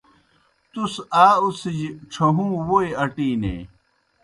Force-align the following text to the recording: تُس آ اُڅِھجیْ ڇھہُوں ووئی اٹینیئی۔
تُس 0.71 0.93
آ 1.25 1.27
اُڅِھجیْ 1.43 1.89
ڇھہُوں 2.11 2.51
ووئی 2.67 2.89
اٹینیئی۔ 3.01 3.59